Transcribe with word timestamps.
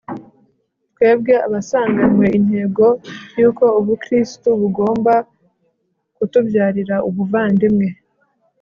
twebwe 0.93 1.33
abasanganwe 1.47 2.25
intego 2.37 2.85
y'uko 3.39 3.65
ubukristu 3.79 4.49
bugomba 4.61 5.13
kutubyarira 6.15 6.95
ubuvandimwe 7.07 7.87